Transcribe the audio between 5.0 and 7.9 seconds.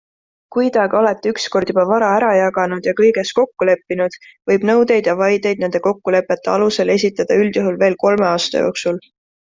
ja vaideid nende kokkulepete alusel esitada üldjuhul